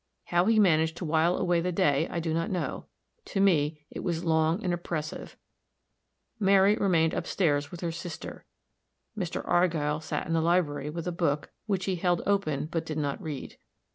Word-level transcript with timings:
How 0.25 0.45
he 0.45 0.57
managed 0.57 0.97
to 0.97 1.05
while 1.05 1.37
away 1.37 1.61
the 1.61 1.71
day 1.71 2.07
I 2.09 2.19
do 2.19 2.33
not 2.33 2.49
know; 2.49 2.87
to 3.25 3.39
me 3.39 3.85
it 3.91 3.99
was 3.99 4.23
long 4.23 4.63
and 4.65 4.73
oppressive; 4.73 5.37
Mary 6.39 6.75
remained 6.75 7.13
up 7.13 7.27
stairs 7.27 7.69
with 7.69 7.81
her 7.81 7.91
sister; 7.91 8.43
Mr. 9.15 9.43
Argyll 9.47 9.99
sat 9.99 10.25
in 10.25 10.33
the 10.33 10.41
library 10.41 10.89
with 10.89 11.07
a 11.07 11.11
book, 11.11 11.51
which 11.67 11.85
he 11.85 11.97
held 11.97 12.23
open 12.25 12.65
but 12.71 12.83
did 12.87 12.97
not 12.97 13.21
read. 13.21 13.57